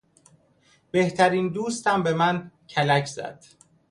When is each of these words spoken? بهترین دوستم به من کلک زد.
بهترین 0.91 1.49
دوستم 1.49 2.03
به 2.03 2.13
من 2.13 2.51
کلک 2.69 3.05
زد. 3.05 3.45